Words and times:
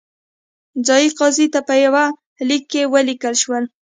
ځايي 0.87 1.09
قاضي 1.19 1.47
ته 1.53 1.59
په 1.67 1.73
یوه 1.85 2.05
لیک 2.47 2.63
کې 2.71 2.81
ولیکل 2.93 3.33
شول. 3.41 3.63